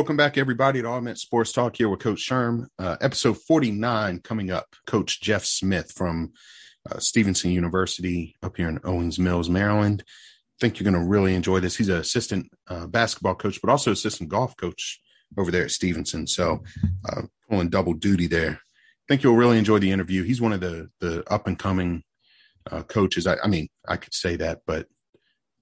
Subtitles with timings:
[0.00, 2.68] Welcome back, everybody, to All Met Sports Talk here with Coach Sherm.
[2.78, 4.74] Uh, episode 49 coming up.
[4.86, 6.32] Coach Jeff Smith from
[6.90, 10.02] uh, Stevenson University up here in Owings Mills, Maryland.
[10.06, 11.76] I think you're going to really enjoy this.
[11.76, 15.02] He's an assistant uh, basketball coach, but also assistant golf coach
[15.36, 16.26] over there at Stevenson.
[16.26, 16.62] So
[17.06, 18.52] uh, pulling double duty there.
[18.52, 20.22] I think you'll really enjoy the interview.
[20.22, 22.04] He's one of the the up and coming
[22.70, 23.26] uh, coaches.
[23.26, 24.86] I, I mean, I could say that, but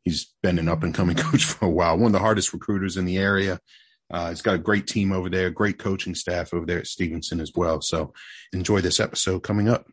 [0.05, 1.99] he's been an up and coming coach for a while.
[1.99, 3.59] One of the hardest recruiters in the area.
[4.11, 7.41] Uh, he's got a great team over there, great coaching staff over there at Stevenson
[7.41, 7.81] as well.
[7.81, 8.13] So
[8.53, 9.87] enjoy this episode coming up.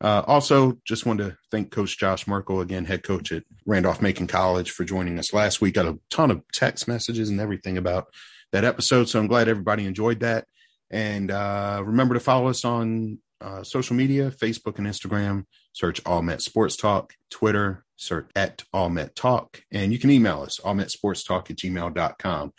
[0.00, 4.26] Uh, also, just wanted to thank Coach Josh Merkel, again, head coach at Randolph Macon
[4.26, 5.74] College, for joining us last week.
[5.74, 8.08] Got a ton of text messages and everything about
[8.50, 9.08] that episode.
[9.08, 10.46] So I'm glad everybody enjoyed that.
[10.90, 15.44] And uh, remember to follow us on uh, social media Facebook and Instagram.
[15.72, 19.62] Search All Met Sports Talk, Twitter, search at All Met Talk.
[19.70, 22.52] And you can email us, allmetsportstalk at gmail.com.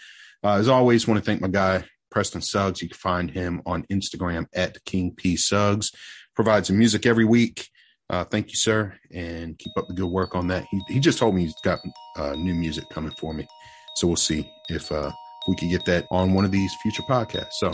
[0.44, 2.82] Uh, as always, want to thank my guy, Preston Suggs.
[2.82, 5.92] You can find him on Instagram at King P Suggs.
[6.36, 7.70] Provides some music every week.
[8.10, 10.66] Uh, thank you, sir, and keep up the good work on that.
[10.70, 11.80] He, he just told me he's got
[12.18, 13.48] uh, new music coming for me.
[13.96, 15.12] So we'll see if, uh,
[15.48, 17.54] we can get that on one of these future podcasts.
[17.60, 17.74] So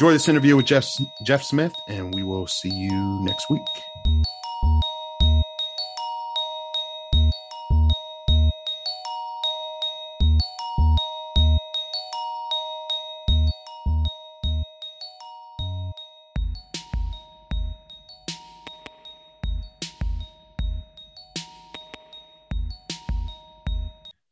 [0.00, 0.88] enjoy this interview with Jeff,
[1.24, 4.24] Jeff Smith, and we will see you next week.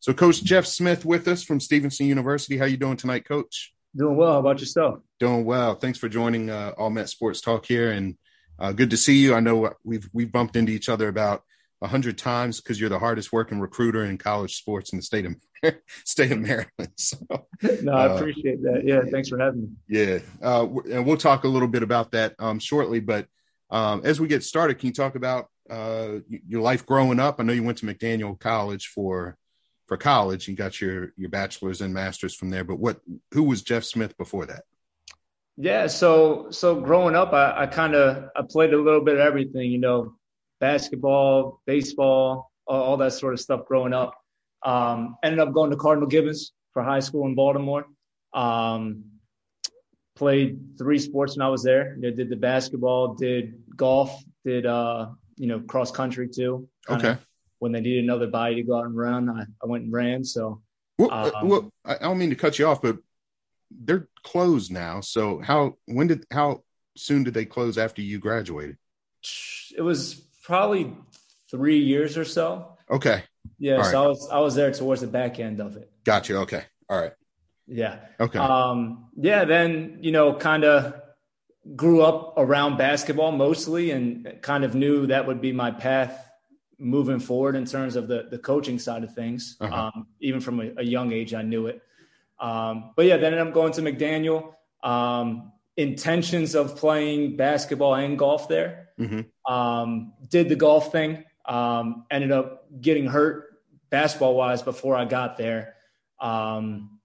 [0.02, 2.58] So, Coach Jeff Smith with us from Stevenson University.
[2.58, 3.72] How you doing tonight, Coach?
[3.94, 4.32] Doing well.
[4.32, 4.98] How about yourself?
[5.20, 5.76] Doing well.
[5.76, 8.16] Thanks for joining uh, All Met Sports Talk here, and
[8.58, 9.32] uh, good to see you.
[9.32, 11.44] I know we've we've bumped into each other about
[11.80, 15.24] a hundred times because you're the hardest working recruiter in college sports in the state
[15.24, 15.36] of
[16.04, 16.68] state of Maryland.
[16.96, 17.18] So,
[17.82, 18.82] no, I uh, appreciate that.
[18.84, 19.68] Yeah, thanks for having me.
[19.86, 22.98] Yeah, uh, and we'll talk a little bit about that um, shortly.
[22.98, 23.28] But
[23.70, 26.14] um, as we get started, can you talk about uh,
[26.48, 27.36] your life growing up?
[27.38, 29.38] I know you went to McDaniel College for
[29.92, 30.48] for college.
[30.48, 32.64] You got your your bachelor's and master's from there.
[32.64, 33.00] But what
[33.32, 34.62] who was Jeff Smith before that?
[35.58, 39.20] Yeah, so so growing up, I, I kind of I played a little bit of
[39.20, 39.70] everything.
[39.70, 40.14] You know,
[40.60, 43.66] basketball, baseball, all, all that sort of stuff.
[43.66, 44.14] Growing up,
[44.62, 47.84] um, ended up going to Cardinal Gibbons for high school in Baltimore.
[48.32, 49.04] Um,
[50.16, 51.96] played three sports when I was there.
[51.96, 56.66] You know, did the basketball, did golf, did uh, you know cross country too.
[56.88, 57.18] Okay
[57.62, 60.24] when they needed another body to go out and run, I, I went and ran.
[60.24, 60.60] So,
[60.98, 62.98] well, uh, um, well, I don't mean to cut you off, but
[63.70, 65.00] they're closed now.
[65.00, 66.64] So how when did how
[66.96, 68.78] soon did they close after you graduated?
[69.76, 70.92] It was probably
[71.52, 72.76] three years or so.
[72.90, 73.22] Okay.
[73.60, 73.76] Yeah.
[73.76, 74.04] All so right.
[74.04, 75.88] I was I was there towards the back end of it.
[76.02, 76.38] Gotcha.
[76.38, 76.64] Okay.
[76.90, 77.12] All right.
[77.68, 77.98] Yeah.
[78.18, 78.40] Okay.
[78.40, 79.06] Um.
[79.16, 79.44] Yeah.
[79.44, 81.00] Then you know, kind of
[81.76, 86.30] grew up around basketball mostly, and kind of knew that would be my path
[86.82, 89.56] moving forward in terms of the the coaching side of things.
[89.60, 89.90] Uh-huh.
[89.94, 91.80] Um, even from a, a, young age, I knew it.
[92.40, 94.54] Um, but yeah, then I'm going to McDaniel.
[94.82, 98.90] Um, intentions of playing basketball and golf there.
[98.98, 99.52] Mm-hmm.
[99.52, 101.24] Um, did the golf thing.
[101.44, 103.52] Um, ended up getting hurt
[103.90, 105.74] basketball wise before I got there.
[106.20, 107.00] Um,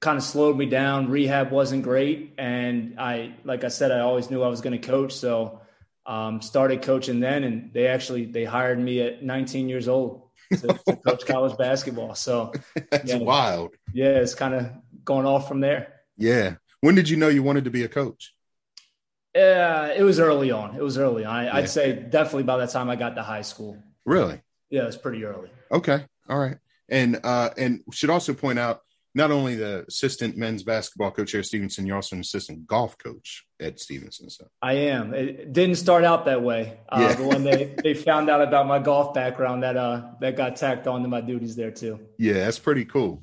[0.00, 1.10] kind of slowed me down.
[1.10, 4.86] Rehab wasn't great, and I, like I said, I always knew I was going to
[4.86, 5.12] coach.
[5.12, 5.60] So
[6.06, 10.66] um, started coaching then, and they actually they hired me at 19 years old to,
[10.86, 12.14] to coach college basketball.
[12.14, 12.52] So
[12.90, 13.74] that's yeah, wild.
[13.92, 14.70] Yeah, it's kind of
[15.04, 16.00] going off from there.
[16.16, 16.56] Yeah.
[16.80, 18.34] When did you know you wanted to be a coach?
[19.34, 20.76] Yeah, uh, it was early on.
[20.76, 21.34] It was early on.
[21.34, 21.56] I, yeah.
[21.56, 23.78] I'd say definitely by the time I got to high school.
[24.04, 24.42] Really?
[24.68, 25.48] Yeah, it was pretty early.
[25.70, 26.04] Okay.
[26.28, 26.58] All right.
[26.88, 28.82] And uh, and should also point out
[29.14, 32.96] not only the assistant men's basketball coach here at Stevenson, you're also an assistant golf
[32.98, 34.30] coach at Stevenson.
[34.30, 35.12] So I am.
[35.12, 36.78] It didn't start out that way.
[36.88, 37.16] Uh, yeah.
[37.16, 40.86] but when they, they found out about my golf background, that uh that got tacked
[40.86, 42.00] on to my duties there too.
[42.18, 43.22] Yeah, that's pretty cool.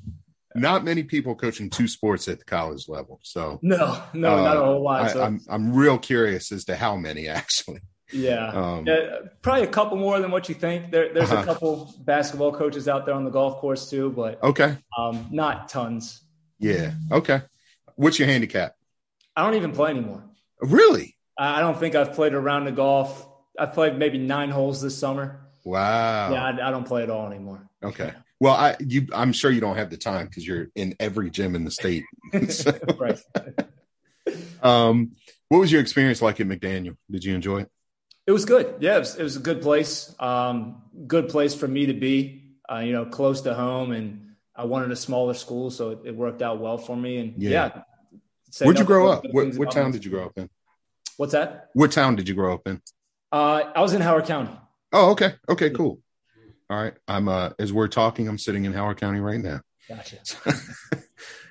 [0.54, 3.20] Not many people coaching two sports at the college level.
[3.22, 5.02] So no, no, uh, not a whole lot.
[5.02, 5.22] I, so.
[5.22, 7.80] I'm I'm real curious as to how many actually.
[8.12, 8.48] Yeah.
[8.48, 9.18] Um, yeah.
[9.42, 10.90] probably a couple more than what you think.
[10.90, 11.42] There, there's uh-huh.
[11.42, 15.68] a couple basketball coaches out there on the golf course too, but okay, um, not
[15.68, 16.22] tons.
[16.58, 16.92] Yeah.
[17.10, 17.42] Okay.
[17.96, 18.74] What's your handicap?
[19.36, 20.24] I don't even play anymore.
[20.60, 21.16] Really?
[21.38, 23.26] I don't think I've played a round of golf.
[23.58, 25.40] I've played maybe nine holes this summer.
[25.64, 26.32] Wow.
[26.32, 27.68] Yeah, I, I don't play at all anymore.
[27.82, 28.12] Okay.
[28.40, 31.54] Well, I you I'm sure you don't have the time because you're in every gym
[31.54, 32.04] in the state.
[32.98, 33.20] right.
[34.62, 35.12] um,
[35.48, 36.96] what was your experience like at McDaniel?
[37.10, 37.70] Did you enjoy it?
[38.30, 38.76] It was good.
[38.78, 40.14] Yeah, it was, it was a good place.
[40.20, 42.44] Um, good place for me to be.
[42.70, 46.14] Uh, you know, close to home, and I wanted a smaller school, so it, it
[46.14, 47.16] worked out well for me.
[47.16, 48.64] And yeah, Yeah.
[48.64, 49.24] Where'd you grow up?
[49.32, 50.48] What, what town did you grow up in?
[51.16, 51.70] What's that?
[51.72, 52.80] What town did you grow up in?
[53.32, 54.56] Uh, I was in Howard County.
[54.92, 55.34] Oh, okay.
[55.48, 55.98] Okay, cool.
[56.70, 56.94] All right.
[57.08, 59.60] I'm uh as we're talking, I'm sitting in Howard County right now.
[59.88, 60.18] Gotcha.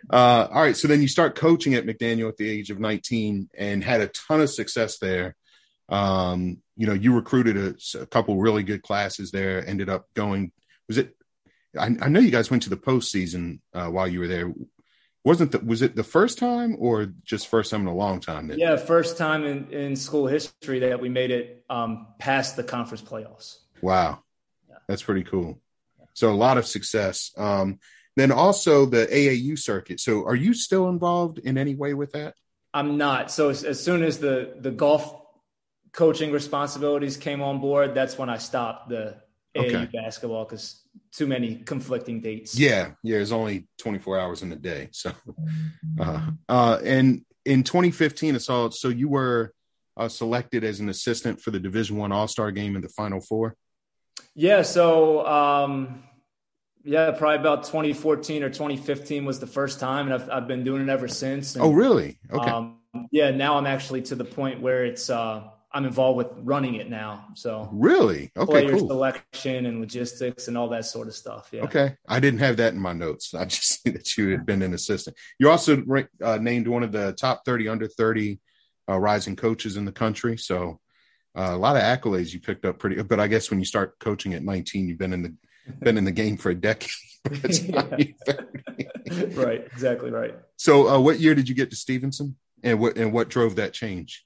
[0.09, 0.77] uh all right.
[0.77, 4.07] So then you start coaching at McDaniel at the age of 19 and had a
[4.07, 5.35] ton of success there.
[5.89, 10.51] Um, you know, you recruited a, a couple really good classes there, ended up going,
[10.87, 11.15] was it
[11.77, 14.53] I, I know you guys went to the postseason uh, while you were there.
[15.25, 18.47] Wasn't the, was it the first time or just first time in a long time?
[18.47, 18.57] Then?
[18.57, 23.01] Yeah, first time in, in school history that we made it um, past the conference
[23.01, 23.57] playoffs.
[23.81, 24.23] Wow,
[24.87, 25.59] that's pretty cool.
[26.13, 27.31] So a lot of success.
[27.37, 27.79] Um,
[28.15, 29.99] then also the AAU circuit.
[29.99, 32.35] So are you still involved in any way with that?
[32.73, 33.31] I'm not.
[33.31, 35.15] So as, as soon as the the golf
[35.91, 39.15] coaching responsibilities came on board, that's when I stopped the
[39.55, 39.89] AAU Okay.
[39.93, 42.57] basketball because too many conflicting dates.
[42.57, 43.15] Yeah, yeah.
[43.15, 44.89] There's only 24 hours in a day.
[44.91, 45.11] So,
[45.99, 48.69] uh, uh, and in 2015, I saw.
[48.69, 49.53] So you were
[49.97, 53.19] uh, selected as an assistant for the Division One All Star game in the Final
[53.21, 53.55] Four.
[54.35, 54.61] Yeah.
[54.61, 56.03] So, um,
[56.83, 60.81] yeah, probably about 2014 or 2015 was the first time, and I've, I've been doing
[60.83, 61.55] it ever since.
[61.55, 62.19] And, Oh, really?
[62.31, 62.49] Okay.
[62.49, 62.77] Um,
[63.11, 63.31] yeah.
[63.31, 67.27] Now I'm actually to the point where it's uh, I'm involved with running it now.
[67.35, 68.31] So really?
[68.35, 68.51] Okay.
[68.51, 68.87] player Cool.
[68.87, 71.49] selection and logistics and all that sort of stuff.
[71.51, 71.63] Yeah.
[71.63, 71.95] Okay.
[72.07, 73.33] I didn't have that in my notes.
[73.35, 75.15] I just see that you had been an assistant.
[75.37, 75.83] You also
[76.23, 78.39] uh, named one of the top 30 under 30
[78.89, 80.37] uh, rising coaches in the country.
[80.37, 80.79] So
[81.37, 83.01] uh, a lot of accolades you picked up pretty.
[83.03, 85.35] But I guess when you start coaching at 19, you've been in the
[85.81, 86.89] been in the game for a decade.
[87.23, 88.15] by the time
[89.05, 89.35] you're 30.
[89.35, 89.65] right.
[89.71, 90.35] Exactly right.
[90.55, 93.73] So uh, what year did you get to Stevenson, and what and what drove that
[93.73, 94.25] change?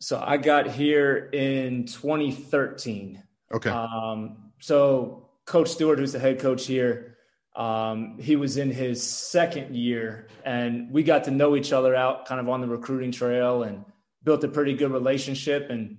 [0.00, 3.22] So I got here in 2013.
[3.52, 3.70] Okay.
[3.70, 7.16] Um, so Coach Stewart, who's the head coach here,
[7.54, 12.26] um, he was in his second year, and we got to know each other out
[12.26, 13.84] kind of on the recruiting trail and
[14.22, 15.70] built a pretty good relationship.
[15.70, 15.98] And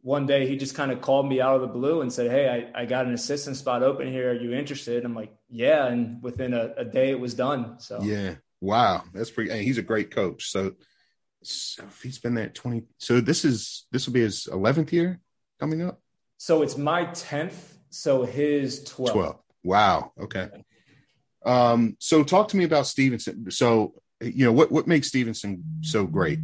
[0.00, 2.70] one day he just kind of called me out of the blue and said, Hey,
[2.74, 4.30] I, I got an assistant spot open here.
[4.30, 5.04] Are you interested?
[5.04, 5.86] I'm like, Yeah.
[5.86, 7.78] And within a, a day, it was done.
[7.80, 8.36] So Yeah.
[8.62, 9.04] Wow.
[9.12, 9.50] That's pretty.
[9.50, 10.50] And he's a great coach.
[10.50, 10.74] So,
[11.46, 12.84] so he's been there 20.
[12.98, 15.20] So this is this will be his 11th year
[15.60, 16.00] coming up.
[16.38, 17.54] So it's my 10th.
[17.90, 19.12] So his 12th.
[19.12, 19.38] 12.
[19.64, 20.12] Wow.
[20.20, 20.48] Okay.
[21.46, 23.50] Um, so talk to me about Stevenson.
[23.50, 26.40] So, you know, what, what makes Stevenson so great?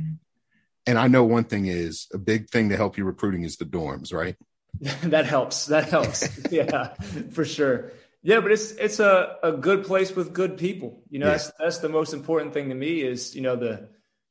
[0.87, 3.65] And I know one thing is a big thing to help you recruiting is the
[3.65, 4.37] dorms, right?
[5.03, 5.67] that helps.
[5.67, 6.29] That helps.
[6.51, 6.95] yeah,
[7.33, 7.93] for sure.
[8.23, 11.03] Yeah, but it's it's a, a good place with good people.
[11.11, 11.33] You know, Yeah.
[11.33, 13.89] that's that's the most important thing to me is, you know, the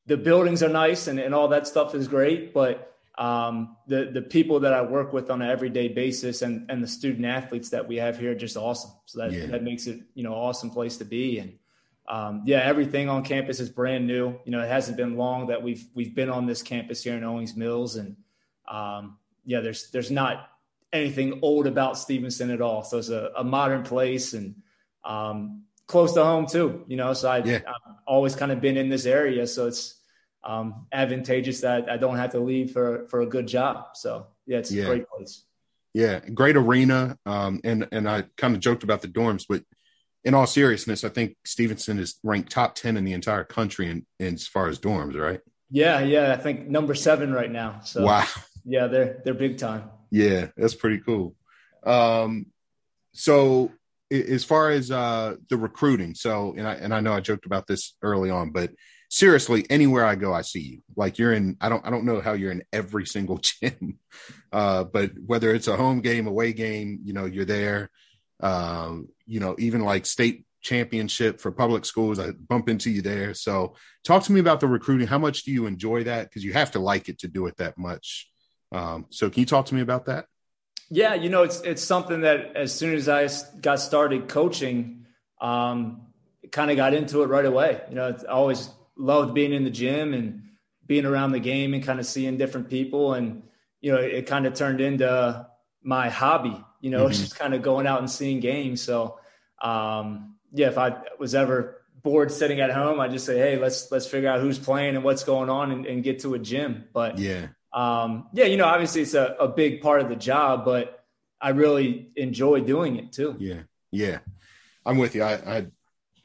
[0.09, 2.73] the buildings are nice and, and all that stuff is great, but
[3.17, 6.87] um, the the people that I work with on an everyday basis and and the
[6.87, 8.91] student athletes that we have here are just awesome.
[9.05, 9.45] So that Yeah.
[9.47, 11.39] that makes it, you know, awesome place to be.
[11.39, 11.51] And
[12.07, 14.39] um, yeah, everything on campus is brand new.
[14.45, 17.23] You know, it hasn't been long that we've we've been on this campus here in
[17.23, 18.15] Owings Mills, and
[18.67, 20.49] um, yeah, there's there's not
[20.91, 22.83] anything old about Stevenson at all.
[22.83, 24.55] So it's a, a modern place and
[25.03, 26.83] um, close to home too.
[26.87, 27.61] You know, so I, Yeah.
[27.67, 29.98] I've always kind of been in this area, so it's
[30.43, 33.95] um, advantageous that I don't have to leave for for a good job.
[33.95, 34.83] So yeah, it's Yeah.
[34.83, 35.43] a great place.
[35.93, 37.17] Yeah, great arena.
[37.25, 39.63] Um, and and I kind of joked about the dorms, but
[40.23, 44.05] in all seriousness, I think Stevenson is ranked top ten in the entire country in,
[44.19, 45.39] in as far as dorms, right?
[45.71, 47.81] Yeah, yeah, I think number seven right now.
[47.83, 48.25] So Wow.
[48.65, 49.89] yeah, they're they're big time.
[50.11, 51.35] Yeah, that's pretty cool.
[51.85, 52.47] Um,
[53.13, 53.71] so
[54.11, 57.67] as far as uh the recruiting, so and I and I know I joked about
[57.67, 58.71] this early on, but
[59.09, 60.81] seriously, anywhere I go, I see you.
[60.95, 61.57] Like you're in.
[61.59, 61.85] I don't.
[61.85, 63.99] I don't know how you're in every single gym,
[64.53, 67.89] uh, but whether it's a home game, away game, you know, you're there.
[68.41, 73.33] Um, you know, even like state championship for public schools, I bump into you there.
[73.33, 75.07] So, talk to me about the recruiting.
[75.07, 76.29] How much do you enjoy that?
[76.29, 78.29] Because you have to like it to do it that much.
[78.71, 80.25] Um, so, can you talk to me about that?
[80.91, 83.27] Yeah, you know, it's it's something that as soon as i
[83.61, 85.05] got started coaching,
[85.39, 86.07] um,
[86.51, 87.81] kind of got into it right away.
[87.89, 90.43] You know, it's- always loved being in the gym and
[90.85, 93.43] being around the game and kind of seeing different people, and
[93.81, 95.47] you know, it, kind of turned into
[95.81, 96.63] my hobby.
[96.81, 97.21] You know, it's Mhm.
[97.21, 98.81] just kind of going out and seeing games.
[98.81, 99.17] So,
[99.61, 103.91] um, yeah, if I was ever bored sitting at home, I just say, hey, let's
[103.91, 106.85] let's figure out who's playing and what's going on, and, and get to a gym.
[106.93, 107.47] But Yeah.
[107.73, 111.05] um, yeah, you know, obviously it's a, a big part of the job, but
[111.39, 113.37] I really enjoy doing it too.
[113.37, 114.19] Yeah, yeah,
[114.85, 115.23] I'm with you.
[115.23, 115.67] I, I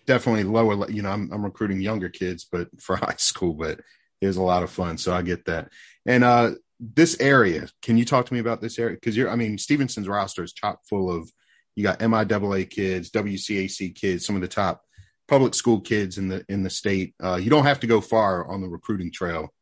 [0.07, 0.91] definitely lower.
[0.91, 3.81] You know, I'm, I'm recruiting younger kids, but for high school, but
[4.21, 4.99] it was a lot of fun.
[4.99, 5.71] So I get that.
[6.07, 8.95] And uh, this area, can you talk to me about this area?
[8.95, 11.31] Because you're, I mean, Stevenson's roster is chock full of
[11.77, 14.83] You got MIAA kids, WCAC kids, some of the top
[15.29, 17.15] public school kids in the in the state.
[17.23, 19.53] Uh, you don't have to go far on the recruiting trail,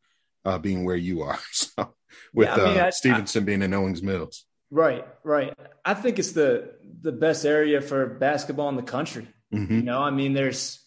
[0.45, 1.39] uh, being where you are.
[1.51, 1.93] So,
[2.33, 4.45] with yeah, I mean, uh, I, Stevenson I, being in Owings Mills.
[4.69, 5.53] Right, right.
[5.83, 9.27] I think it's the the best area for basketball in the country.
[9.53, 9.75] Mm-hmm.
[9.75, 10.79] You know, I mean, there's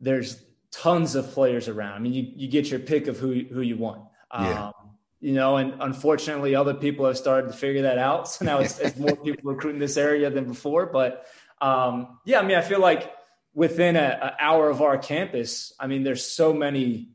[0.00, 1.94] there's tons of players around.
[1.94, 4.02] I mean, you, you get your pick of who who you want.
[4.32, 4.66] Yeah.
[4.66, 4.72] Um,
[5.20, 8.28] you know, and unfortunately, other people have started to figure that out.
[8.32, 10.86] So now it's, it's more people recruiting this area than before.
[10.86, 11.26] But
[11.60, 13.12] um, yeah, I mean, I feel like
[13.54, 17.10] within an hour of our campus, I mean, there's so many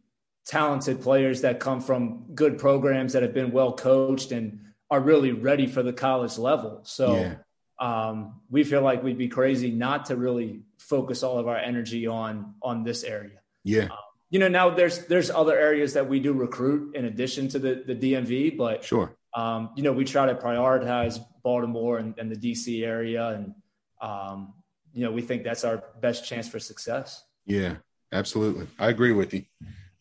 [0.45, 5.33] talented players that come from good programs that have been well coached and are really
[5.33, 6.81] ready for the college level.
[6.85, 7.35] So yeah.
[7.79, 12.07] Um, we feel like we'd be crazy not to really focus all of our energy
[12.07, 13.39] on on this area.
[13.63, 13.83] Yeah.
[13.83, 13.97] Um,
[14.29, 17.83] you know, now there's there's other areas that we do recruit in addition to the
[17.85, 19.15] the DMV, but sure.
[19.33, 23.53] Um, you know, we try to prioritize Baltimore and, and the DC area, and
[24.01, 24.53] um,
[24.93, 27.23] you know, we think that's our best chance for success.
[27.45, 27.75] Yeah,
[28.11, 28.67] absolutely.
[28.79, 29.43] I agree with you.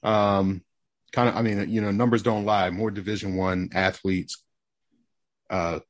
[0.02, 0.64] Um,
[1.12, 2.70] kind of, I mean, you know, numbers don't lie.
[2.70, 4.42] More Division One athletes
[5.50, 5.80] uh,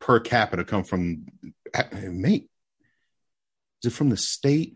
[0.00, 1.26] per capita come from
[1.74, 2.48] uh, mate.
[3.82, 4.74] Is it from the state?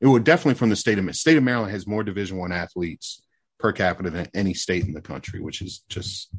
[0.00, 3.22] It would definitely from the state of state of Maryland has more Division One athletes
[3.58, 6.30] per capita than any state in the country, which is just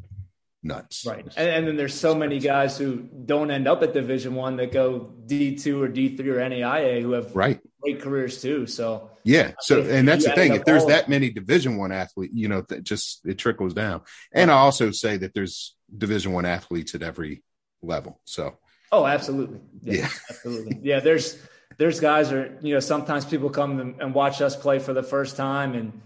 [0.62, 1.06] nuts.
[1.06, 4.58] Right, and, and then there's so many guys who don't end up at Division One
[4.58, 8.68] that go D two or D three or NAIA who have right great careers too.
[8.68, 10.54] So yeah, so and that's the thing.
[10.54, 14.02] If there's that many Division One athlete, you know, that just it trickles down.
[14.32, 17.44] And I also say that there's Division One athletes at every
[17.86, 18.20] level.
[18.26, 18.58] So
[18.92, 20.10] oh, absolutely, yeah, yeah.
[20.30, 21.00] absolutely, yeah.
[21.00, 21.38] There's
[21.78, 25.36] there's guys are you know sometimes people come and watch us play for the first
[25.36, 26.02] time and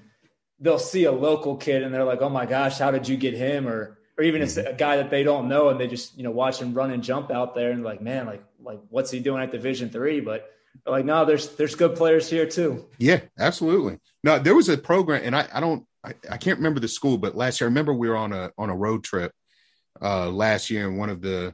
[0.59, 3.33] they'll see a local kid and they're like oh my gosh how did you get
[3.33, 4.59] him or or even mm-hmm.
[4.59, 6.91] it's a guy that they don't know and they just you know watch him run
[6.91, 10.19] and jump out there and like man like like what's he doing at division three
[10.19, 10.49] but
[10.85, 15.21] like no there's there's good players here too yeah absolutely no there was a program
[15.23, 17.93] and i i don't I, I can't remember the school but last year i remember
[17.93, 19.31] we were on a on a road trip
[20.01, 21.53] uh last year and one of the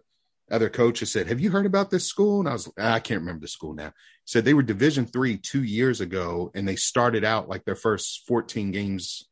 [0.52, 3.42] other coaches said, "Have you heard about this school?" And I was, I can't remember
[3.42, 3.92] the school now.
[4.26, 8.24] Said they were Division three two years ago, and they started out like their first
[8.28, 9.28] fourteen games.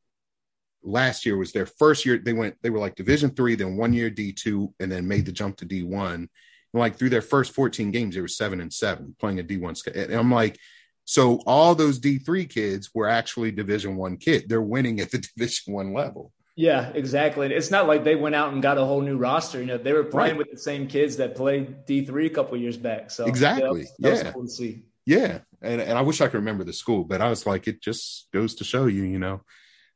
[0.86, 2.18] Last year was their first year.
[2.18, 5.26] They went, they were like Division three, then one year D two, and then made
[5.26, 6.30] the jump to D one.
[6.74, 9.76] Like through their first fourteen games, they were seven and seven playing a D one.
[9.94, 10.58] And I'm like,
[11.06, 14.50] so all those D three kids were actually Division one kid.
[14.50, 16.32] They're winning at the Division one level.
[16.56, 17.52] Yeah, exactly.
[17.52, 19.60] It's not like they went out and got a whole new roster.
[19.60, 20.38] You know, they were playing right.
[20.38, 23.10] with the same kids that played D three a couple years back.
[23.10, 24.32] So exactly, yeah, that, yeah.
[24.32, 24.84] cool to see.
[25.06, 27.82] Yeah, and and I wish I could remember the school, but I was like, it
[27.82, 29.42] just goes to show you, you know.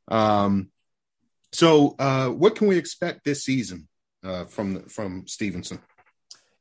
[0.08, 0.70] Um,
[1.52, 3.88] so uh, what can we expect this season
[4.24, 5.80] uh, from from Stevenson?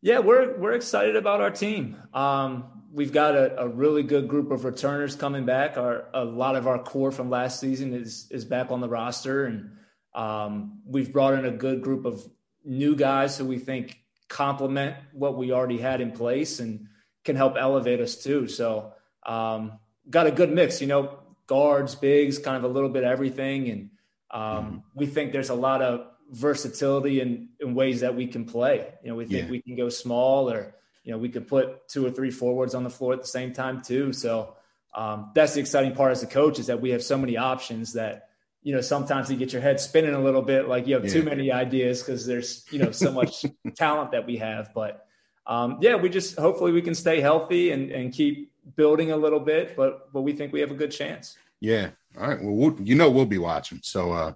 [0.02, 1.98] Yeah, we're we're excited about our team.
[2.14, 5.78] Um, we've got a, a, really good group of returners coming back.
[5.78, 9.46] Our a lot of our core from last season is is back on the roster,
[9.46, 9.72] and
[10.18, 12.28] um, we've brought in a good group of
[12.66, 16.88] new guys who we think complement what we already had in place and
[17.24, 18.48] can help elevate us too.
[18.48, 18.94] So,
[19.26, 23.12] um, got a good mix, you know, guards, bigs, kind of a little bit of
[23.12, 23.70] everything.
[23.70, 23.90] And
[24.32, 24.78] um, mm-hmm.
[24.96, 28.88] we think there's a lot of versatility in, in ways that we can play.
[29.04, 29.52] You know, we think yeah.
[29.52, 32.84] we can go small or, you know, we could put two or three forwards on
[32.84, 34.14] the floor at the same time too.
[34.14, 34.56] So,
[34.96, 37.94] um, that's the exciting part as a coach is that we have so many options
[37.94, 38.27] that
[38.68, 41.14] you know, sometimes you get your head spinning a little bit, like you have yeah.
[41.14, 43.46] too many ideas because there's, you know, so much
[43.76, 44.74] talent that we have.
[44.76, 45.08] But
[45.46, 49.40] um, yeah, we just hopefully we can stay healthy and, and keep building a little
[49.40, 51.38] bit, but but we think we have a good chance.
[51.62, 51.92] Yeah.
[52.20, 52.44] All right.
[52.44, 53.80] Well, we'll you know we'll be watching.
[53.84, 54.34] So uh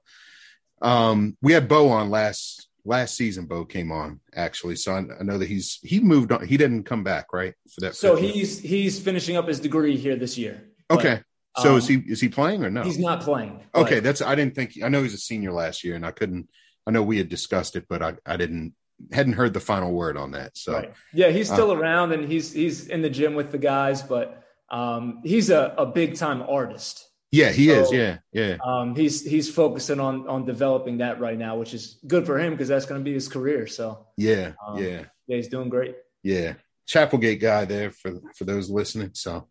[0.82, 4.78] um we had Bo on last last season Bo came on actually.
[4.78, 6.48] So I, I know that he's he moved on.
[6.48, 7.54] He didn't come back, right?
[7.70, 7.96] For that.
[7.96, 10.64] So he's he's finishing up his degree here this year.
[10.90, 11.22] Okay.
[11.60, 12.84] So um, is he is he playing or no?
[12.84, 13.62] He's not playing.
[13.76, 16.50] Okay, that's I didn't think I know he's a senior last year, and I couldn't.
[16.88, 18.74] I know we had discussed it, but I I didn't
[19.12, 20.58] hadn't heard the final word on that.
[20.58, 20.94] So right.
[21.14, 24.44] yeah, he's still uh, around and he's he's in the gym with the guys, but
[24.70, 27.08] um, he's a, a big time artist.
[27.32, 27.92] Yeah, he so, is.
[27.92, 28.58] Yeah, yeah.
[28.64, 32.54] Um, he's he's focusing on on developing that right now, which is good for him
[32.54, 33.68] because that's going to be his career.
[33.68, 35.96] So yeah, um, yeah, yeah, he's doing great.
[36.24, 36.56] Yeah,
[36.88, 39.12] Chapelgate guy there for for those listening.
[39.14, 39.48] So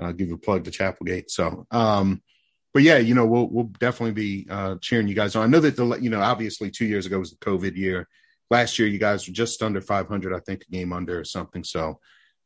[0.00, 1.30] uh, give a plug to Chapelgate.
[1.30, 2.22] So, um,
[2.72, 5.42] but yeah, you know, we'll we'll definitely be uh, cheering you guys on.
[5.42, 8.08] I know that the you know obviously two years ago was the COVID year.
[8.50, 11.62] Last year, you guys were just under 500, I think, a game under or something.
[11.62, 12.00] So,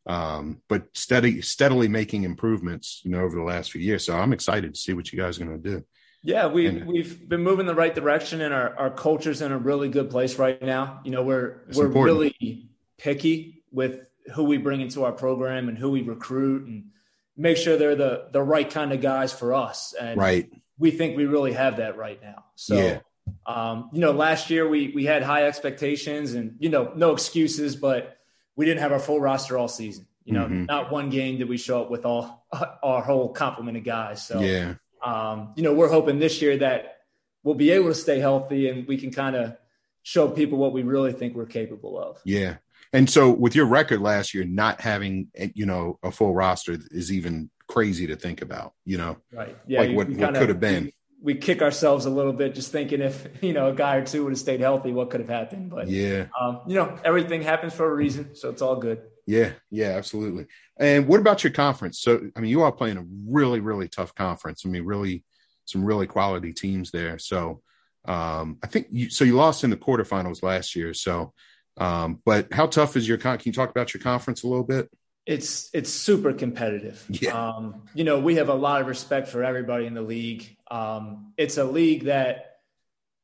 [0.06, 4.04] um, but steady steadily making improvements, you know, over the last few years.
[4.04, 5.84] So I'm excited to see what you guys are going to do.
[6.22, 9.58] Yeah, we've and, we've been moving the right direction, and our our culture's in a
[9.58, 11.00] really good place right now.
[11.04, 12.16] You know, we're we're important.
[12.16, 16.86] really picky with who we bring into our program and who we recruit and
[17.36, 19.94] make sure they're the the right kind of guys for us.
[19.98, 20.50] And right.
[20.78, 22.44] we think we really have that right now.
[22.56, 23.00] So yeah.
[23.46, 27.76] um, you know, last year we we had high expectations and you know, no excuses,
[27.76, 28.16] but
[28.56, 30.06] we didn't have our full roster all season.
[30.24, 30.64] You know, mm-hmm.
[30.64, 32.46] not one game did we show up with all
[32.82, 34.26] our whole complement of guys.
[34.26, 36.98] So yeah, um, you know, we're hoping this year that
[37.42, 39.56] we'll be able to stay healthy and we can kind of
[40.02, 42.20] show people what we really think we're capable of.
[42.24, 42.56] Yeah.
[42.94, 47.10] And so with your record last year, not having, you know, a full roster is
[47.10, 49.56] even crazy to think about, you know, right.
[49.66, 49.80] Yeah.
[49.80, 50.84] Like what, what could have been.
[50.84, 54.06] We, we, kick ourselves a little bit just thinking if, you know, a guy or
[54.06, 55.70] two would have stayed healthy, what could have happened.
[55.70, 58.36] But yeah, um, you know, everything happens for a reason.
[58.36, 59.02] So it's all good.
[59.26, 59.50] Yeah.
[59.72, 60.46] Yeah, absolutely.
[60.78, 61.98] And what about your conference?
[62.00, 64.62] So, I mean, you are playing a really, really tough conference.
[64.64, 65.24] I mean, really,
[65.64, 67.18] some really quality teams there.
[67.18, 67.60] So,
[68.04, 70.94] um, I think you, so you lost in the quarterfinals last year.
[70.94, 71.32] So,
[71.76, 73.38] um, but how tough is your con?
[73.38, 74.90] Can you talk about your conference a little bit?
[75.26, 77.04] It's it's super competitive.
[77.08, 77.48] Yeah.
[77.48, 80.56] Um, you know, we have a lot of respect for everybody in the league.
[80.70, 82.58] Um, it's a league that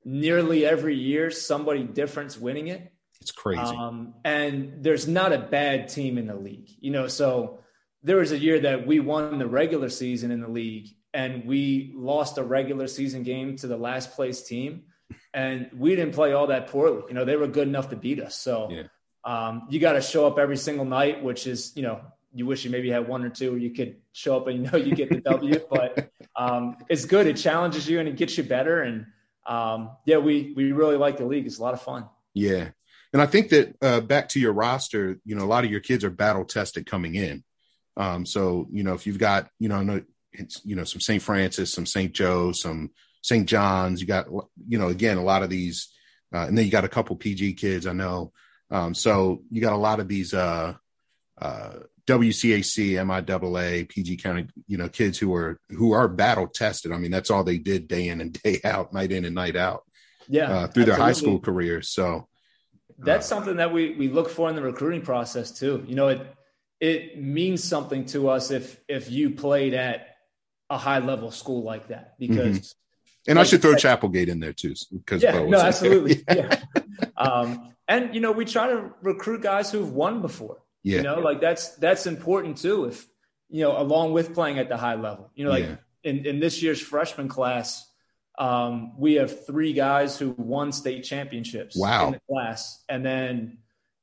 [0.05, 2.93] nearly every year somebody different's winning it.
[3.21, 3.61] It's crazy.
[3.61, 6.71] Um, and there's not a bad team in the league.
[6.81, 7.61] You know, so
[8.03, 11.93] there was a year that we won the regular season in the league and we
[11.95, 14.85] lost a regular season game to the last place team
[15.33, 17.03] and we didn't play all that poorly.
[17.09, 18.37] You know, they were good enough to beat us.
[18.37, 18.83] So yeah.
[19.25, 22.01] um, you got to show up every single night, which is, you know,
[22.33, 24.71] you wish you maybe had one or two where you could show up and you
[24.71, 27.27] know you get the W, but um, it's good.
[27.27, 28.83] It challenges you and it gets you better.
[28.83, 29.07] And
[29.47, 31.47] um, yeah, we we really like the league.
[31.47, 32.07] It's a lot of fun.
[32.35, 32.71] Yeah,
[33.13, 35.81] and I think that uh, back to your roster, you know, a lot of your
[35.81, 37.43] kids are battle tested coming in.
[37.97, 41.23] Um, so you know, if you've got you know, it's you know some St.
[41.23, 42.13] Francis, some St.
[42.13, 42.91] Joe, some
[43.23, 43.49] St.
[43.49, 44.01] John's.
[44.01, 44.27] You got,
[44.69, 45.89] you know, again, a lot of these,
[46.35, 48.33] uh, and then you got a couple PG kids, I know.
[48.71, 50.75] Um, so you got a lot of these uh,
[51.41, 51.73] uh,
[52.07, 56.93] WCAC, MIAA, PG County, you know, kids who are who are battle tested.
[56.93, 59.57] I mean, that's all they did day in and day out, night in and night
[59.57, 59.85] out.
[60.29, 60.85] Yeah, uh, through absolutely.
[60.85, 61.89] their high school careers.
[61.91, 62.29] So
[62.99, 65.85] that's uh, something that we we look for in the recruiting process too.
[65.87, 66.35] You know, it
[66.81, 70.07] it means something to us if if you played at
[70.69, 72.81] a high level school like that because mm-hmm.
[73.31, 76.61] And like, I should throw like, Chapelgate in there too, because yeah, no, absolutely, yeah.
[77.17, 80.65] Um, and you know, we try to recruit guys who've won before.
[80.83, 82.87] Yeah, you know, like that's that's important too.
[82.87, 83.07] If
[83.49, 85.77] you know, along with playing at the high level, you know, like yeah.
[86.03, 87.89] in in this year's freshman class,
[88.37, 91.77] um, we have three guys who won state championships.
[91.77, 93.59] Wow, in the class, and then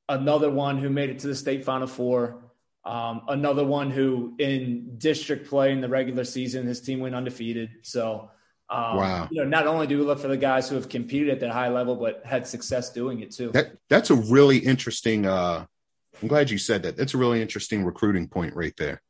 [0.08, 2.46] another one who made it to the state final four.
[2.86, 7.70] Um, another one who in district play in the regular season, his team went undefeated.
[7.82, 8.32] So
[8.70, 9.28] um, wow.
[9.32, 11.52] You know, not only do we look for the guys who have competed at that
[11.52, 13.52] high level, but had success doing it too.
[13.52, 15.26] That, that's a really interesting.
[15.26, 15.66] Uh,
[16.22, 16.98] I'm glad you said that.
[16.98, 19.02] That's a really interesting recruiting point right there.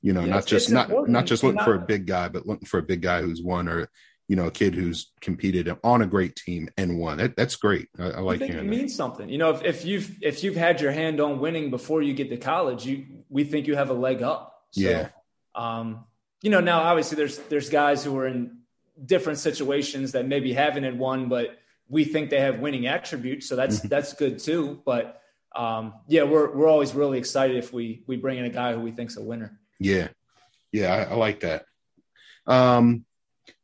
[0.00, 1.12] You know, yeah, not just not important.
[1.12, 3.42] not just looking not, for a big guy, but looking for a big guy who's
[3.42, 3.88] won, or
[4.28, 7.18] you know, a kid who's competed on a great team and won.
[7.18, 7.88] That, that's great.
[7.98, 8.96] I, I like hearing it means that.
[8.96, 9.28] something.
[9.28, 12.30] You know, if, if you've if you've had your hand on winning before you get
[12.30, 14.62] to college, you we think you have a leg up.
[14.70, 15.08] So, yeah.
[15.54, 16.04] Um,
[16.42, 18.58] you know, now obviously there's there's guys who are in
[19.02, 23.48] different situations that maybe haven't had won, but we think they have winning attributes.
[23.48, 23.88] So that's mm-hmm.
[23.88, 24.82] that's good too.
[24.84, 25.20] But
[25.54, 28.80] um, yeah, we're we're always really excited if we we bring in a guy who
[28.80, 29.58] we think's a winner.
[29.78, 30.08] Yeah,
[30.72, 31.66] yeah, I, I like that.
[32.46, 33.04] Um,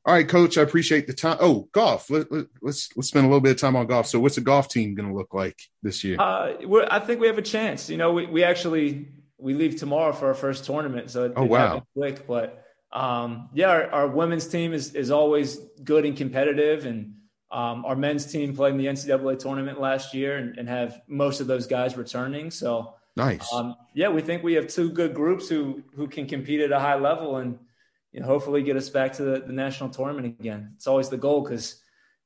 [0.07, 1.37] all right, coach, I appreciate the time.
[1.41, 2.09] Oh, golf.
[2.09, 4.07] Let, let, let's let's spend a little bit of time on golf.
[4.07, 6.17] So, what's the golf team going to look like this year?
[6.19, 6.55] Uh,
[6.91, 7.91] I think we have a chance.
[7.91, 11.45] You know, we, we actually we leave tomorrow for our first tournament, so it, oh
[11.45, 16.87] wow, quick, but um, yeah, our, our, women's team is is always good and competitive,
[16.87, 17.15] and
[17.53, 21.41] um, our men's team played in the NCAA tournament last year and, and have most
[21.41, 22.51] of those guys returning.
[22.51, 23.53] So nice.
[23.53, 26.81] Um, yeah, we think we have two good groups who who can compete at a
[26.81, 27.59] high level and
[28.13, 30.73] you know, hopefully get us back to the, the national tournament again.
[30.77, 31.81] It's always the goal because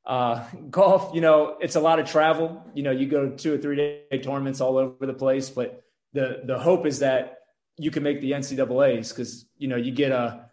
[0.07, 2.63] uh, golf, you know, it's a lot of travel.
[2.75, 5.83] You know, you go to two or three day tournaments all over the place, but
[6.13, 7.39] the the hope is that
[7.77, 10.44] you can make the NCAA's because you know you get a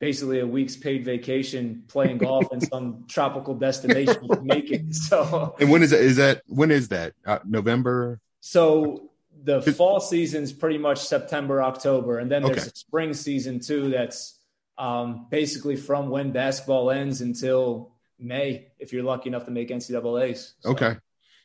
[0.00, 4.94] basically a week's paid vacation playing golf in some tropical destination to make it.
[4.94, 6.00] So, and when is that?
[6.00, 7.12] Is that when is that?
[7.24, 8.18] Uh, November.
[8.40, 9.10] So
[9.44, 12.66] the fall season's pretty much September, October, and then there's okay.
[12.66, 13.90] a spring season too.
[13.90, 14.38] That's
[14.78, 20.54] um, basically from when basketball ends until May, if you're lucky enough to make NCAA's.
[20.60, 20.70] So.
[20.70, 20.96] Okay.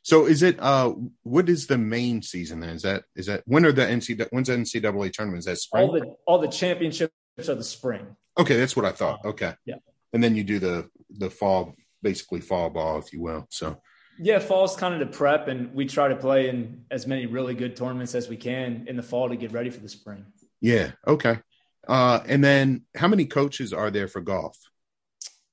[0.04, 2.70] So is it uh what is the main season then?
[2.70, 5.40] Is that is that when are the NCAA when's the NCAA tournament?
[5.40, 5.84] Is that spring?
[5.84, 7.12] All the all the championships
[7.50, 8.16] are the spring.
[8.38, 9.24] Okay, that's what I thought.
[9.26, 9.54] Okay.
[9.66, 9.76] Yeah.
[10.14, 13.48] And then you do the the fall, basically fall ball, if you will.
[13.50, 13.82] So
[14.20, 17.54] Yeah, fall's kind of the prep, and we try to play in as many really
[17.54, 20.26] good tournaments as we can in the fall to get ready for the spring.
[20.62, 20.92] Yeah.
[21.08, 21.40] Okay.
[21.88, 24.58] Uh, and then how many coaches are there for golf?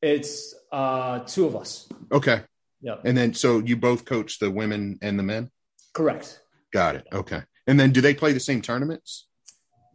[0.00, 1.88] It's uh, two of us.
[2.10, 2.42] Okay.
[2.80, 2.96] Yeah.
[3.04, 5.50] And then so you both coach the women and the men?
[5.92, 6.40] Correct.
[6.72, 7.06] Got it.
[7.12, 7.42] Okay.
[7.66, 9.28] And then do they play the same tournaments?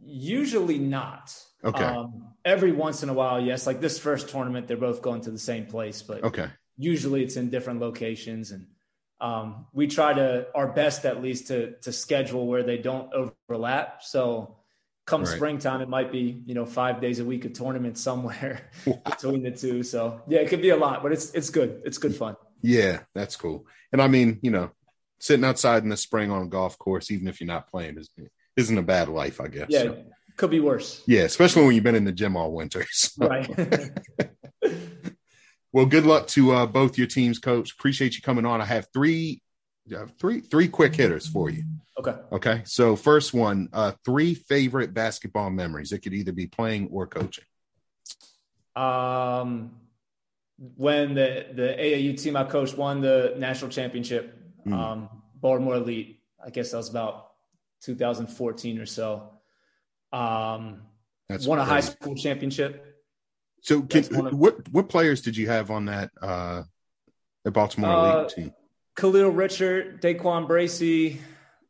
[0.00, 1.34] Usually not.
[1.64, 1.84] Okay.
[1.84, 3.66] Um, every once in a while, yes.
[3.66, 6.48] Like this first tournament, they're both going to the same place, but Okay.
[6.76, 8.66] usually it's in different locations and
[9.20, 14.00] um, we try to our best at least to to schedule where they don't overlap
[14.04, 14.56] so
[15.06, 15.34] come Right.
[15.34, 18.70] springtime it might be you know five days a week a tournament somewhere
[19.04, 21.98] between the two so yeah it could be a lot but it's it's good it's
[21.98, 23.66] good fun Yeah, that's cool.
[23.92, 24.70] And I mean, you know,
[25.18, 28.08] sitting outside in the spring on a golf course, even if you're not playing, is,
[28.56, 29.68] isn't a bad life, I guess.
[29.70, 29.96] yeah So,
[30.38, 32.84] could be worse yeah, especially when you've been in the gym all winter.
[32.92, 33.48] So, right
[35.72, 37.72] Well, good luck to uh, both your teams, coach.
[37.74, 38.62] Appreciate you coming on.
[38.62, 39.42] I have three,
[39.94, 41.64] I have three, three quick hitters for you.
[41.98, 42.62] okay Okay.
[42.64, 45.92] So first one, uh, three favorite basketball memories.
[45.92, 47.44] It could either be playing or coaching.
[48.76, 49.72] um
[50.76, 54.72] when the the AAU team I coached won the national championship Hmm.
[54.74, 57.32] um Baltimore Elite I guess that was about
[57.82, 59.30] 2014 or so
[60.12, 60.82] um
[61.28, 62.84] That's won a high school championship.
[63.62, 66.62] So, can, of- what what players did you have on that uh,
[67.44, 68.52] the Baltimore Uh, Elite team?
[68.96, 71.18] Khalil Richard, Daquan Bracey,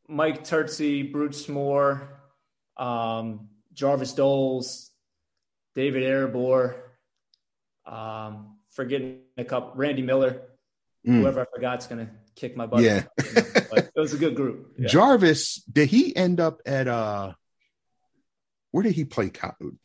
[0.07, 2.21] Mike Turtsy, Bruce Moore,
[2.77, 4.91] um, Jarvis Doles,
[5.75, 6.75] David Erebor,
[7.87, 10.43] um, forgetting a couple, Randy Miller,
[11.07, 11.21] Mm.
[11.21, 12.83] whoever I forgot's going to kick my butt.
[12.83, 13.05] Yeah.
[13.71, 14.75] but it was a good group.
[14.79, 14.89] Yeah.
[14.89, 17.33] Jarvis, did he end up at uh
[18.79, 19.29] where did he play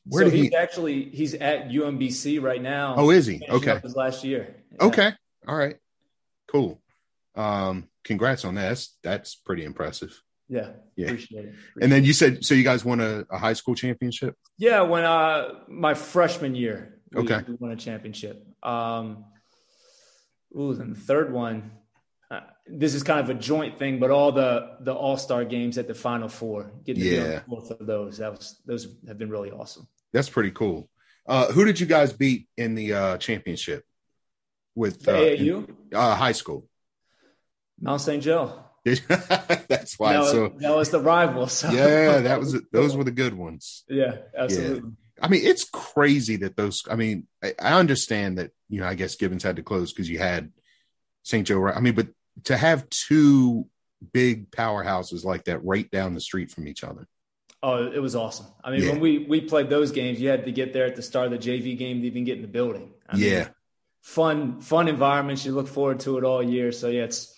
[0.05, 2.93] where so did he's he actually he's at UMBC right now.
[2.95, 3.41] Oh, is he?
[3.49, 3.79] Okay.
[3.81, 4.55] His last year.
[4.71, 4.85] Yeah.
[4.85, 5.11] Okay.
[5.47, 5.77] All right.
[6.47, 6.79] Cool.
[7.33, 8.69] Um congrats on that.
[8.69, 10.21] That's, that's pretty impressive.
[10.47, 10.73] Yeah.
[10.95, 11.07] Yeah.
[11.07, 11.55] Appreciate it.
[11.81, 14.35] And then you said so you guys won a, a high school championship?
[14.59, 17.41] Yeah, when uh my freshman year, we, Okay.
[17.47, 18.45] we won a championship.
[18.61, 19.25] Um,
[20.55, 21.71] ooh, then the third one.
[22.65, 25.87] This is kind of a joint thing, but all the the All Star games at
[25.87, 27.41] the Final Four, getting to be on Yeah.
[27.47, 29.87] both of those, that was those have been really awesome.
[30.13, 30.89] That's pretty cool.
[31.25, 33.85] Uh who did you guys beat in the uh championship
[34.75, 36.67] with uh, AAU, uh high school?
[37.81, 38.23] Mount St.
[38.23, 38.59] Joe.
[38.85, 41.47] that's why that, was, so that was the rival.
[41.47, 43.83] So yeah, that was those were the good ones.
[43.89, 44.91] yeah, absolutely.
[45.21, 46.83] I mean, it's crazy that those.
[46.89, 48.87] I mean, I, I understand that you know.
[48.87, 50.51] I guess Gibbons had to close because you had
[51.23, 51.47] St.
[51.47, 51.59] Joe.
[51.59, 51.77] Right?
[51.77, 52.07] I mean, but
[52.45, 53.67] to have two
[54.11, 57.07] big powerhouses like that right down the street from each other.
[57.61, 58.47] Oh, it was awesome.
[58.63, 58.91] I mean, Yeah.
[58.91, 61.31] when we we played those games, you had to get there at the start of
[61.31, 62.91] the JV game to even get in the building.
[63.07, 63.47] I mean, yeah,
[64.01, 65.45] fun fun environments.
[65.45, 66.71] You look forward to it all year.
[66.73, 67.33] So yeah, it's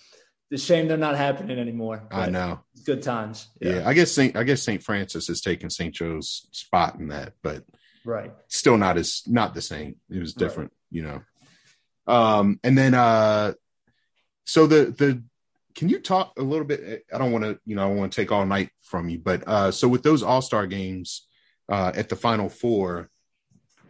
[0.52, 2.08] a shame they're not happening anymore.
[2.12, 2.62] I know.
[2.74, 3.48] It's good times.
[3.62, 3.84] Yeah.
[3.86, 4.36] I guess Saint.
[4.36, 5.94] I guess Saint Francis has taken St.
[5.94, 7.64] Joe's spot in that, but
[8.04, 8.32] Right.
[8.48, 9.98] still not as not the same.
[10.10, 11.22] It was different, you know.
[12.08, 13.54] Um, and then uh,
[14.46, 15.24] so the the
[15.76, 17.06] can you talk a little bit?
[17.14, 19.46] I don't want to, you know, I want to take all night from you, but
[19.48, 21.28] uh, so with those All Star games
[21.70, 23.10] uh, at the Final Four,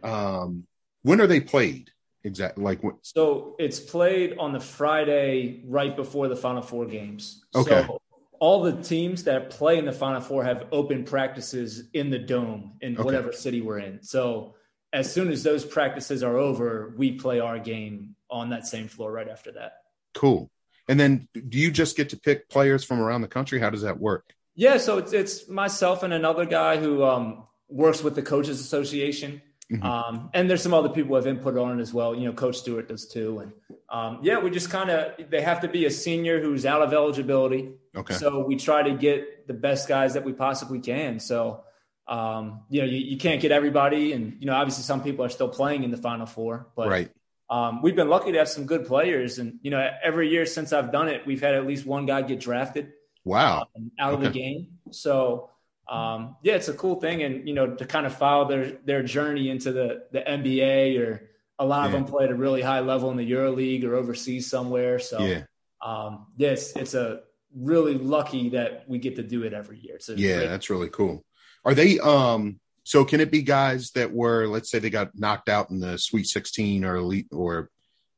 [0.02, 0.66] um,
[1.02, 1.90] when are they played
[2.24, 2.64] exactly?
[2.64, 2.96] Like what?
[3.02, 7.44] So it's played on the Friday right before the Final Four games.
[7.54, 7.84] Okay.
[7.86, 8.00] So
[8.40, 12.72] all the teams that play in the Final Four have open practices in the dome
[12.80, 13.04] in Okay.
[13.04, 14.02] whatever city we're in.
[14.02, 14.56] So
[14.92, 19.12] as soon as those practices are over, we play our game on that same floor
[19.12, 19.72] right after that.
[20.16, 20.50] Cool.
[20.88, 23.60] And then do you just get to pick players from around the country?
[23.60, 24.32] How does that work?
[24.54, 29.42] Yeah, so it's it's myself and another guy who um, works with the coaches association,
[29.70, 29.84] Mhm.
[29.84, 32.14] um, and there's some other people who have input on it as well.
[32.14, 33.52] You know, Coach Stewart does too, and
[33.90, 36.92] um, yeah, we just kind of they have to be a senior who's out of
[36.94, 38.14] eligibility, Okay.
[38.14, 41.20] so we try to get the best guys that we possibly can.
[41.20, 41.64] So
[42.08, 45.28] um, you know, you, you can't get everybody, and you know, obviously some people are
[45.28, 47.10] still playing in the Final Four, but right.
[47.48, 50.72] Um, we've been lucky to have some good players, and you know, every year since
[50.72, 52.92] I've done it, we've had at least one guy get drafted
[53.24, 53.66] Wow.
[53.76, 54.78] um, out of the game.
[54.90, 55.50] So
[55.88, 59.02] um, yeah, it's a cool thing, and you know to kind of follow their their
[59.02, 62.80] journey into the the NBA or a lot of them play at a really high
[62.80, 64.98] level in the Euro League or overseas somewhere.
[64.98, 65.42] So Yeah.
[65.80, 67.20] um, yeah, it's, it's a
[67.54, 69.98] really lucky that we get to do it every year.
[70.08, 71.24] Yeah, great- that's really cool.
[71.64, 75.48] Are they um so can it be guys that were let's say they got knocked
[75.48, 77.68] out in the Sweet 16 or elite or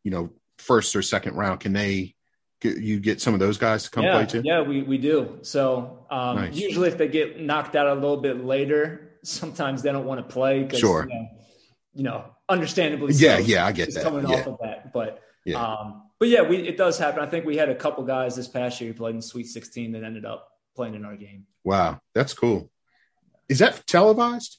[0.04, 2.14] you know first or second round can they
[2.62, 4.42] you get some of those guys to come yeah, play too?
[4.44, 5.38] Yeah, we, we do.
[5.42, 6.56] So um, Nice.
[6.56, 10.34] usually if they get knocked out a little bit later, sometimes they don't want to
[10.34, 10.68] play.
[10.74, 11.06] Sure.
[11.08, 11.28] You know,
[11.94, 13.14] you know, understandably.
[13.14, 14.02] Yeah, so, yeah, I get that.
[14.02, 14.40] coming Yeah.
[14.40, 14.92] off of that.
[14.92, 15.64] But Yeah.
[15.64, 17.22] Um, but yeah, we, it does happen.
[17.22, 19.92] I think we had a couple guys this past year who played in Sweet 16
[19.92, 21.46] that ended up playing in our game.
[21.62, 22.70] Wow, that's cool.
[23.48, 24.58] Is that televised?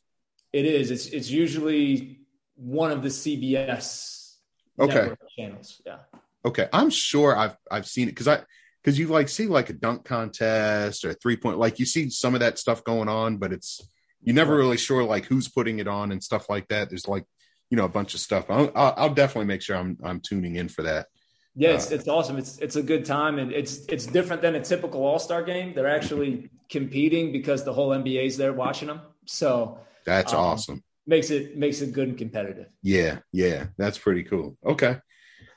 [0.52, 0.92] It is.
[0.92, 2.22] It's it's usually
[2.56, 4.36] one of the CBS
[4.80, 5.82] okay channels.
[5.86, 6.00] Yeah.
[6.46, 8.42] Okay, I'm sure I've I've seen it because I
[8.84, 12.10] because you like see like a dunk contest or a three point like you see
[12.10, 13.82] some of that stuff going on, but it's
[14.22, 16.90] you're never really sure like who's putting it on and stuff like that.
[16.90, 17.26] There's like
[17.70, 18.46] you know a bunch of stuff.
[18.50, 21.08] I'll, I'll definitely make sure I'm I'm tuning in for that.
[21.56, 22.38] Yeah, it's, uh, it's awesome.
[22.38, 25.74] It's it's a good time, and it's it's different than a typical All Star game.
[25.74, 29.02] They're actually competing because the whole NBA's there watching them.
[29.26, 30.84] So that's um, awesome.
[31.08, 32.68] Makes it makes it good and competitive.
[32.84, 34.58] Yeah, yeah, that's pretty cool.
[34.66, 34.98] Okay,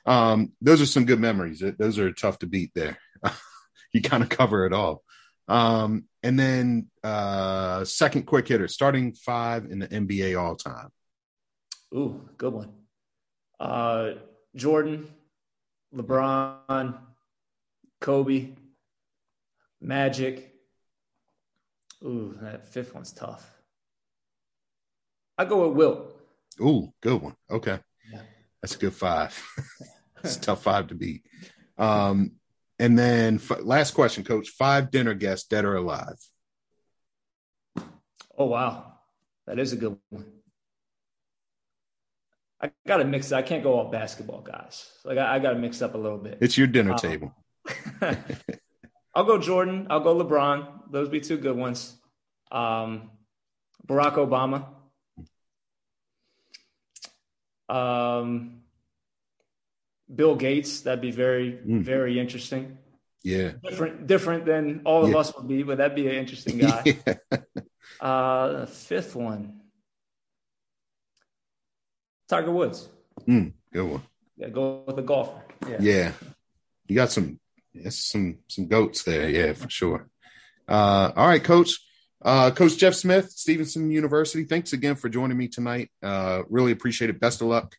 [0.06, 1.62] um, those are some good memories.
[1.78, 2.72] Those are tough to beat.
[2.74, 2.98] There,
[3.92, 5.02] you kind of cover it all.
[5.48, 10.88] Um, and then uh, second quick hitter, starting five in the NBA all time.
[11.94, 12.72] Ooh, good one.
[13.60, 14.12] Uh,
[14.56, 15.08] Jordan,
[15.94, 16.98] LeBron,
[18.00, 18.50] Kobe,
[19.80, 20.51] Magic.
[22.04, 23.48] Ooh, that fifth one's tough.
[25.38, 26.20] I go with Wilt.
[26.60, 27.36] Ooh, good one.
[27.50, 27.78] Okay.
[28.12, 28.22] Yeah.
[28.60, 29.40] That's a good five.
[30.24, 31.24] it's a tough five to beat.
[31.78, 32.32] Um,
[32.78, 36.16] and then f- last question, coach, five dinner guests, dead or alive.
[38.36, 38.94] Oh, wow.
[39.46, 40.26] That is a good one.
[42.60, 43.32] I got to mix.
[43.32, 44.88] I can't go all basketball guys.
[45.04, 46.38] Like I, I got to mix up a little bit.
[46.40, 47.34] It's your dinner um, table.
[49.14, 49.86] I'll go Jordan.
[49.90, 50.90] I'll go LeBron.
[50.90, 51.96] Those be two good ones.
[52.50, 53.10] Um,
[53.86, 54.66] Barack Obama.
[57.68, 58.62] Um,
[60.14, 60.82] Bill Gates.
[60.82, 61.82] That'd be very, mm.
[61.82, 62.78] very interesting.
[63.22, 63.52] Yeah.
[63.62, 65.18] Different, different than all of yeah.
[65.18, 66.82] us would be, but that'd be an interesting guy.
[67.06, 67.38] yeah.
[68.00, 69.60] Uh, fifth one.
[72.28, 72.88] Tiger Woods.
[73.28, 74.02] Mm, good one.
[74.36, 75.42] Yeah, go with the golfer.
[75.68, 75.76] Yeah.
[75.80, 76.12] Yeah.
[76.88, 77.38] You got some
[77.90, 80.08] some some goats there, yeah, for sure.
[80.68, 81.78] Uh, all right, coach.
[82.24, 84.44] Uh, coach Jeff Smith, Stevenson University.
[84.44, 85.90] Thanks again for joining me tonight.
[86.02, 87.18] Uh, really appreciate it.
[87.18, 87.74] Best of luck,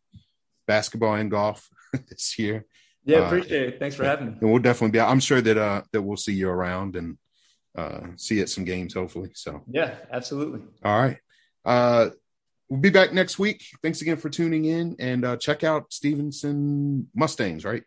[0.67, 1.69] basketball and golf
[2.09, 2.65] this year.
[3.05, 3.79] Yeah, uh, appreciate it.
[3.79, 4.37] Thanks for having me.
[4.41, 4.99] And we'll definitely be.
[4.99, 7.17] I'm sure that uh that we'll see you around and
[7.77, 9.31] uh see you at some games, hopefully.
[9.33, 10.61] So yeah, absolutely.
[10.83, 11.17] All right.
[11.63, 12.09] Uh
[12.69, 13.63] We'll be back next week.
[13.83, 17.83] Thanks again for tuning in and uh, check out Stevenson Mustangs, right?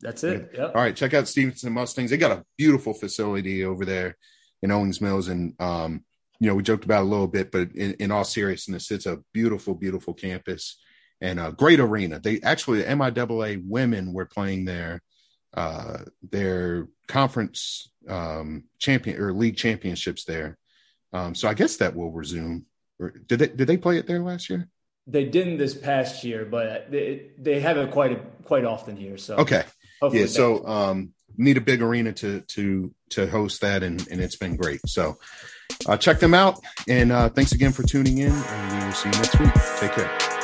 [0.00, 0.50] That's it.
[0.54, 0.72] Yep.
[0.74, 0.94] All right.
[0.94, 2.10] Check out Stevenson Mustangs.
[2.10, 4.16] They got a beautiful facility over there
[4.62, 5.28] in Owings Mills.
[5.28, 6.04] And, um,
[6.38, 9.18] you know, we joked about a little bit, but in, in all seriousness, it's a
[9.32, 10.80] beautiful, beautiful campus
[11.20, 12.20] and a great arena.
[12.20, 15.02] They actually, the MIAA women were playing their,
[15.54, 15.98] uh,
[16.30, 20.56] their conference um, champion or league championships there.
[21.12, 22.66] Um, so I guess that will resume
[23.26, 24.68] did they did they play it there last year?
[25.06, 29.16] They didn't this past year, but they they have it quite a, quite often here.
[29.16, 29.64] So okay,
[30.12, 30.26] yeah.
[30.26, 34.56] So um, need a big arena to to to host that, and and it's been
[34.56, 34.80] great.
[34.86, 35.18] So
[35.86, 39.08] uh, check them out, and uh, thanks again for tuning in, and we will see
[39.08, 39.52] you next week.
[39.78, 40.37] Take care.